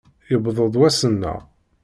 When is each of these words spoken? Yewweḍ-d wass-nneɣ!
Yewweḍ-d 0.29 0.75
wass-nneɣ! 0.79 1.39